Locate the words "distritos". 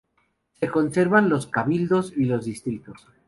2.45-3.05